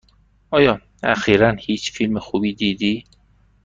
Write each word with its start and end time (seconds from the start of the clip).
آیا 0.51 0.81
اخیرا 1.03 1.49
هیچ 1.59 1.93
فیلم 1.93 2.19
خوبی 2.19 2.53
دیدی؟ 2.53 3.03